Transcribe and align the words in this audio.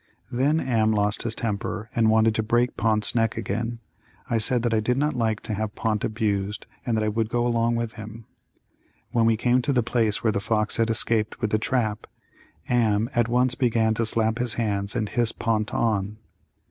Then 0.31 0.59
Am 0.59 0.91
lost 0.91 1.21
his 1.21 1.35
temper 1.35 1.87
and 1.95 2.09
wanted 2.09 2.33
to 2.33 2.41
break 2.41 2.75
Pont's 2.75 3.13
neck 3.13 3.37
again. 3.37 3.81
I 4.27 4.39
said 4.39 4.63
that 4.63 4.73
I 4.73 4.79
did 4.79 4.97
not 4.97 5.13
like 5.13 5.41
to 5.41 5.53
have 5.53 5.75
Pont 5.75 6.03
abused 6.03 6.65
and 6.83 6.97
that 6.97 7.03
I 7.03 7.07
would 7.07 7.29
go 7.29 7.45
along 7.45 7.75
with 7.75 7.93
him. 7.93 8.25
When 9.11 9.27
we 9.27 9.37
came 9.37 9.61
to 9.61 9.71
the 9.71 9.83
place 9.83 10.23
where 10.23 10.31
the 10.33 10.39
fox 10.39 10.77
had 10.77 10.89
escaped 10.89 11.39
with 11.39 11.51
the 11.51 11.59
trap 11.59 12.07
Am 12.67 13.11
at 13.13 13.27
once 13.27 13.53
began 13.53 13.93
to 13.93 14.07
slap 14.07 14.39
his 14.39 14.55
hands 14.55 14.95
and 14.95 15.07
hiss 15.07 15.31
Pont 15.31 15.71
on. 15.71 16.17